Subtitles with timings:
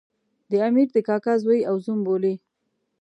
[0.49, 2.35] د امیر د کاکا زوی او زوم بولي.